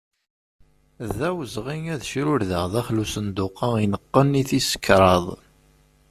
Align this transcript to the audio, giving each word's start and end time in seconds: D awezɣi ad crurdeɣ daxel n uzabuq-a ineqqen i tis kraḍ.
D 1.17 1.19
awezɣi 1.29 1.77
ad 1.93 2.01
crurdeɣ 2.09 2.63
daxel 2.73 2.97
n 3.01 3.03
uzabuq-a 3.03 3.69
ineqqen 3.83 4.39
i 4.41 4.43
tis 4.49 4.69
kraḍ. 4.85 5.25